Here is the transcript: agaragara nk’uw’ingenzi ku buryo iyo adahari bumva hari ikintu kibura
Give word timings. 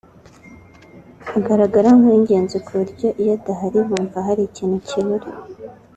agaragara 1.37 1.89
nk’uw’ingenzi 1.97 2.57
ku 2.65 2.71
buryo 2.79 3.07
iyo 3.21 3.31
adahari 3.37 3.79
bumva 3.87 4.17
hari 4.27 4.41
ikintu 4.49 4.75
kibura 4.87 5.27